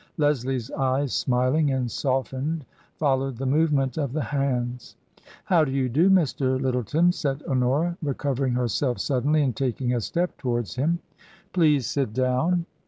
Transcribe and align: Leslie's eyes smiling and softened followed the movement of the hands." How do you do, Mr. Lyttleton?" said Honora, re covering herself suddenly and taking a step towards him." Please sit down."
Leslie's 0.17 0.71
eyes 0.71 1.13
smiling 1.13 1.69
and 1.71 1.91
softened 1.91 2.65
followed 2.97 3.37
the 3.37 3.45
movement 3.45 3.99
of 3.99 4.13
the 4.13 4.23
hands." 4.23 4.95
How 5.45 5.63
do 5.63 5.71
you 5.71 5.89
do, 5.89 6.09
Mr. 6.09 6.59
Lyttleton?" 6.59 7.11
said 7.13 7.43
Honora, 7.47 7.95
re 8.01 8.15
covering 8.15 8.53
herself 8.53 8.97
suddenly 8.99 9.43
and 9.43 9.55
taking 9.55 9.93
a 9.93 10.01
step 10.01 10.35
towards 10.39 10.73
him." 10.73 10.97
Please 11.53 11.85
sit 11.85 12.13
down." 12.13 12.65